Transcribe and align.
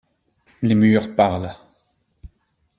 Les 0.63 0.73
murs 0.73 1.15
parlent. 1.15 1.53